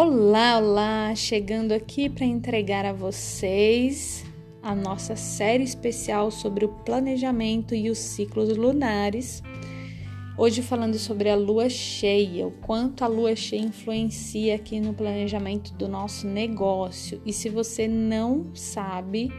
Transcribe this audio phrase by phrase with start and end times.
[0.00, 1.12] Olá, olá!
[1.16, 4.24] Chegando aqui para entregar a vocês
[4.62, 9.42] a nossa série especial sobre o planejamento e os ciclos lunares.
[10.38, 15.74] Hoje falando sobre a lua cheia, o quanto a lua cheia influencia aqui no planejamento
[15.74, 17.20] do nosso negócio.
[17.26, 19.32] E se você não sabe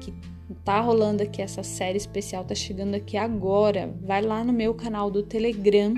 [0.00, 0.14] que
[0.64, 5.10] tá rolando aqui essa série especial, tá chegando aqui agora, vai lá no meu canal
[5.10, 5.92] do Telegram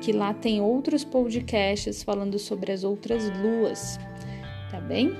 [0.00, 3.98] que lá tem outros podcasts falando sobre as outras luas,
[4.70, 5.12] tá bem?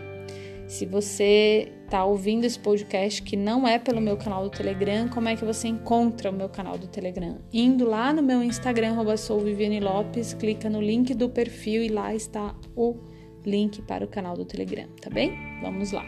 [0.67, 5.29] Se você tá ouvindo esse podcast que não é pelo meu canal do Telegram, como
[5.29, 7.39] é que você encontra o meu canal do Telegram?
[7.53, 8.97] Indo lá no meu Instagram,
[9.45, 12.97] Viviane Lopes, clica no link do perfil e lá está o
[13.45, 15.33] link para o canal do Telegram, tá bem?
[15.63, 16.05] Vamos lá.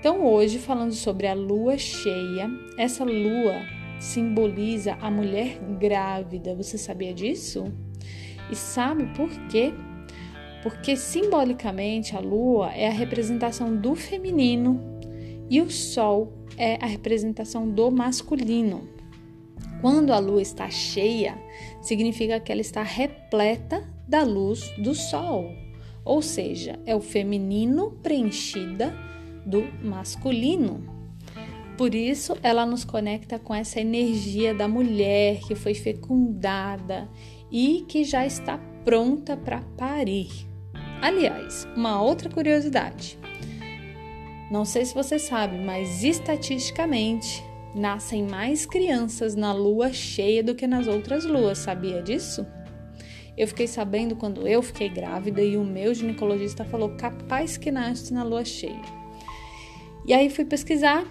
[0.00, 3.62] Então, hoje, falando sobre a lua cheia, essa lua
[3.98, 6.54] simboliza a mulher grávida.
[6.54, 7.72] Você sabia disso?
[8.50, 9.72] E sabe por quê?
[10.62, 14.80] Porque simbolicamente a lua é a representação do feminino
[15.50, 18.88] e o sol é a representação do masculino.
[19.80, 21.38] Quando a lua está cheia,
[21.82, 25.50] significa que ela está repleta da luz do sol,
[26.04, 28.94] ou seja, é o feminino preenchida
[29.44, 30.94] do masculino.
[31.76, 37.08] Por isso, ela nos conecta com essa energia da mulher que foi fecundada
[37.54, 40.28] e que já está pronta para parir.
[41.00, 43.16] Aliás, uma outra curiosidade.
[44.50, 50.66] Não sei se você sabe, mas estatisticamente nascem mais crianças na lua cheia do que
[50.66, 52.44] nas outras luas, sabia disso?
[53.38, 58.12] Eu fiquei sabendo quando eu fiquei grávida e o meu ginecologista falou capaz que nasce
[58.12, 58.82] na lua cheia.
[60.04, 61.06] E aí fui pesquisar,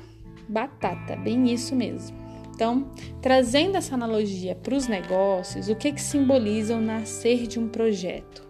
[0.49, 2.22] batata, bem isso mesmo.
[2.53, 7.67] Então, trazendo essa analogia para os negócios, o que, que simboliza o nascer de um
[7.67, 8.47] projeto?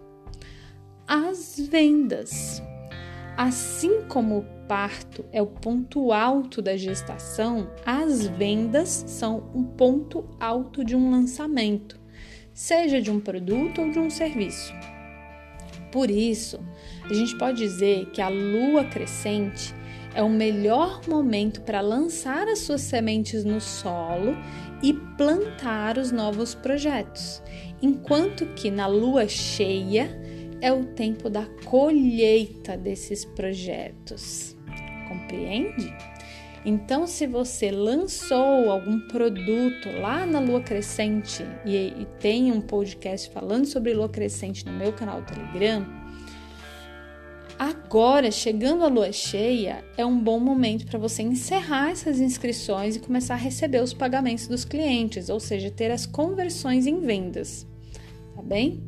[1.06, 2.62] As vendas.
[3.36, 10.24] Assim como o parto é o ponto alto da gestação, as vendas são um ponto
[10.38, 11.98] alto de um lançamento,
[12.52, 14.72] seja de um produto ou de um serviço.
[15.90, 16.60] Por isso,
[17.04, 19.74] a gente pode dizer que a lua crescente
[20.14, 24.36] é o melhor momento para lançar as suas sementes no solo
[24.82, 27.42] e plantar os novos projetos,
[27.82, 30.08] enquanto que na lua cheia
[30.60, 34.56] é o tempo da colheita desses projetos.
[35.08, 35.92] Compreende?
[36.64, 43.30] Então, se você lançou algum produto lá na lua crescente e, e tem um podcast
[43.30, 46.03] falando sobre lua crescente no meu canal Telegram,
[47.58, 53.00] Agora, chegando a lua cheia, é um bom momento para você encerrar essas inscrições e
[53.00, 57.64] começar a receber os pagamentos dos clientes, ou seja, ter as conversões em vendas,
[58.34, 58.82] tá bem?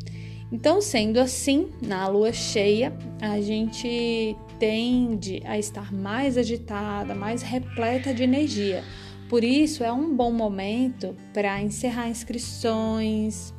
[0.51, 8.13] Então, sendo assim, na lua cheia, a gente tende a estar mais agitada, mais repleta
[8.13, 8.83] de energia.
[9.29, 13.53] Por isso, é um bom momento para encerrar inscrições,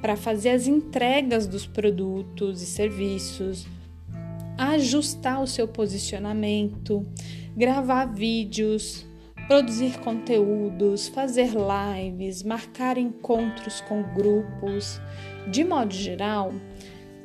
[0.00, 3.66] para fazer as entregas dos produtos e serviços
[4.58, 7.06] ajustar o seu posicionamento,
[7.56, 9.06] gravar vídeos,
[9.46, 15.00] produzir conteúdos, fazer lives, marcar encontros com grupos.
[15.48, 16.52] De modo geral,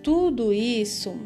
[0.04, 1.20] tudo isso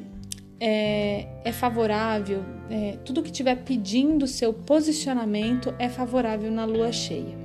[0.60, 7.38] é, é favorável, é, tudo que estiver pedindo seu posicionamento é favorável na lua cheia.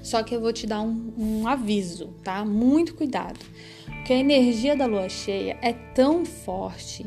[0.00, 2.42] Só que eu vou te dar um, um aviso, tá?
[2.44, 3.38] Muito cuidado,
[3.84, 7.04] porque a energia da lua cheia é tão forte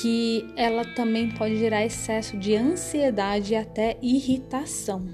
[0.00, 5.06] que ela também pode gerar excesso de ansiedade e até irritação,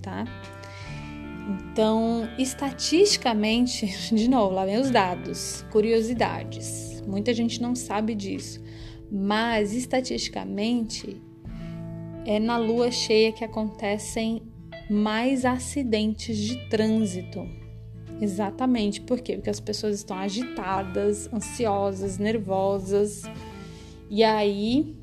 [0.00, 0.24] tá?
[1.48, 7.02] Então, estatisticamente, de novo, lá vem os dados, curiosidades.
[7.06, 8.62] Muita gente não sabe disso,
[9.10, 11.20] mas estatisticamente
[12.24, 14.42] é na lua cheia que acontecem
[14.88, 17.48] mais acidentes de trânsito.
[18.20, 19.34] Exatamente, por quê?
[19.34, 23.24] Porque as pessoas estão agitadas, ansiosas, nervosas
[24.10, 24.96] e aí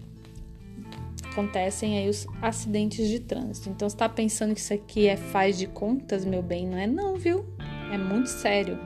[1.31, 3.69] acontecem aí os acidentes de trânsito.
[3.69, 6.67] Então, está pensando que isso aqui é faz de contas, meu bem?
[6.67, 7.45] Não é não, viu?
[7.91, 8.77] É muito sério.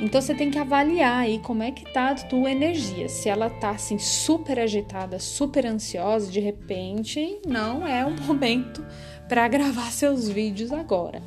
[0.00, 3.08] Então você tem que avaliar aí como é que tá a tua energia.
[3.08, 8.84] Se ela tá assim super agitada, super ansiosa, de repente não é o momento
[9.28, 11.22] para gravar seus vídeos agora,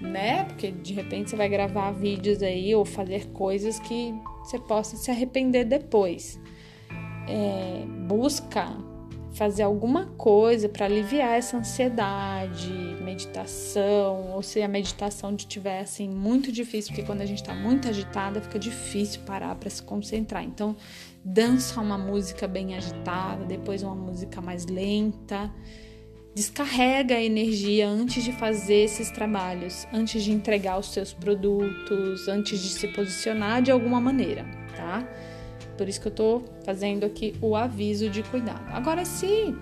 [0.00, 0.44] né?
[0.44, 4.14] Porque de repente você vai gravar vídeos aí ou fazer coisas que
[4.44, 6.38] você possa se arrepender depois
[7.30, 8.76] é, busca
[9.32, 16.50] fazer alguma coisa para aliviar essa ansiedade, meditação, ou se a meditação estiver assim muito
[16.50, 20.42] difícil, porque quando a gente está muito agitada fica difícil parar para se concentrar.
[20.42, 20.76] Então,
[21.24, 25.50] dança uma música bem agitada, depois uma música mais lenta.
[26.34, 32.60] Descarrega a energia antes de fazer esses trabalhos, antes de entregar os seus produtos, antes
[32.60, 34.44] de se posicionar de alguma maneira,
[34.76, 35.06] tá?
[35.80, 38.62] Por isso que eu tô fazendo aqui o aviso de cuidado.
[38.68, 39.56] Agora, se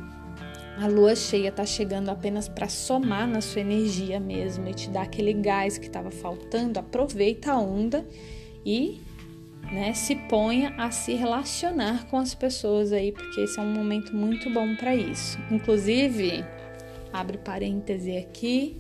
[0.77, 5.03] a lua cheia tá chegando apenas para somar na sua energia mesmo e te dar
[5.03, 8.05] aquele gás que estava faltando, aproveita a onda
[8.67, 9.01] e
[9.71, 14.13] né, se ponha a se relacionar com as pessoas aí, porque esse é um momento
[14.13, 15.39] muito bom para isso.
[15.53, 16.45] Inclusive,
[17.13, 18.77] abre parêntese aqui,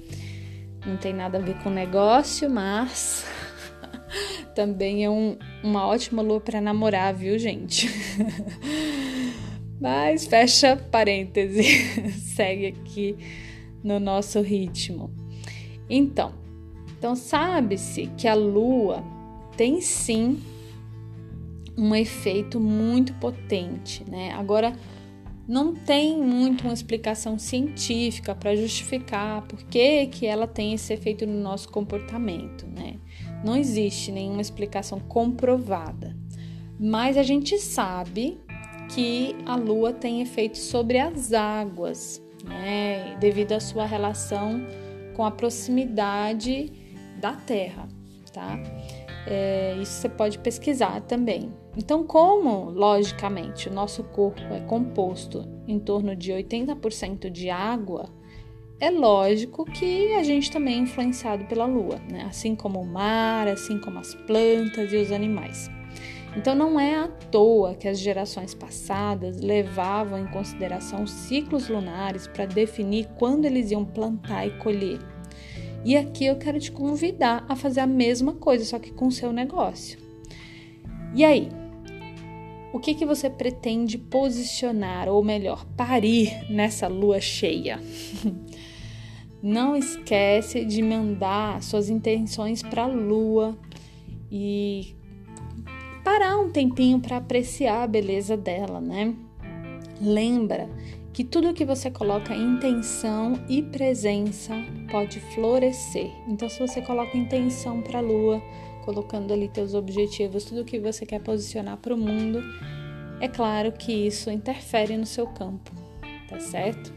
[0.84, 3.24] não tem nada a ver com negócio, mas
[4.54, 7.88] também é um, uma ótima lua para namorar, viu, gente?
[9.80, 11.62] Mas fecha parêntese,
[12.34, 13.16] segue aqui
[13.82, 15.10] no nosso ritmo.
[15.88, 16.34] Então,
[16.98, 19.04] então sabe-se que a lua
[19.56, 20.42] tem sim
[21.76, 24.32] um efeito muito potente, né?
[24.32, 24.72] Agora
[25.46, 31.26] não tem muito uma explicação científica para justificar por que, que ela tem esse efeito
[31.26, 32.96] no nosso comportamento, né?
[33.44, 36.16] Não existe nenhuma explicação comprovada,
[36.78, 38.40] mas a gente sabe
[38.88, 43.16] que a Lua tem efeito sobre as águas, né?
[43.20, 44.66] Devido à sua relação
[45.14, 46.72] com a proximidade
[47.20, 47.88] da Terra,
[48.32, 48.58] tá?
[49.26, 51.50] É, isso você pode pesquisar também.
[51.76, 58.08] Então, como, logicamente, o nosso corpo é composto em torno de 80% de água,
[58.80, 62.24] é lógico que a gente também é influenciado pela lua, né?
[62.28, 65.70] assim como o mar, assim como as plantas e os animais.
[66.36, 72.46] Então não é à toa que as gerações passadas levavam em consideração ciclos lunares para
[72.46, 75.00] definir quando eles iam plantar e colher.
[75.84, 79.12] E aqui eu quero te convidar a fazer a mesma coisa, só que com o
[79.12, 79.98] seu negócio.
[81.14, 81.48] E aí?
[82.72, 87.80] O que, que você pretende posicionar, ou melhor, parir nessa lua cheia?
[89.42, 93.56] Não esquece de mandar suas intenções para a lua
[94.30, 94.94] e
[96.04, 99.14] parar um tempinho para apreciar a beleza dela, né?
[100.00, 100.68] Lembra
[101.12, 104.54] que tudo que você coloca intenção e presença
[104.90, 106.10] pode florescer.
[106.28, 108.42] Então, se você coloca intenção para a lua,
[108.88, 112.42] colocando ali teus objetivos, tudo que você quer posicionar para o mundo,
[113.20, 115.70] é claro que isso interfere no seu campo,
[116.26, 116.90] tá certo?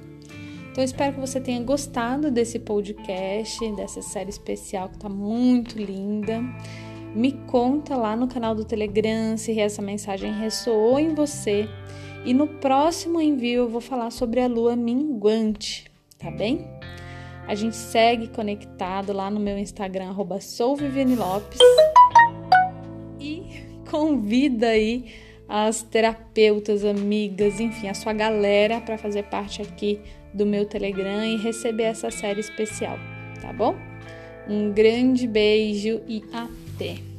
[0.71, 6.41] Então, espero que você tenha gostado desse podcast, dessa série especial que está muito linda.
[7.13, 11.67] Me conta lá no canal do Telegram se essa mensagem ressoou em você.
[12.23, 16.65] E no próximo envio eu vou falar sobre a lua minguante, tá bem?
[17.45, 21.59] A gente segue conectado lá no meu Instagram, arroba souvivianelopes.
[23.91, 25.11] Convida aí
[25.49, 29.99] as terapeutas, amigas, enfim, a sua galera para fazer parte aqui
[30.33, 32.97] do meu Telegram e receber essa série especial,
[33.41, 33.75] tá bom?
[34.47, 37.10] Um grande beijo e até!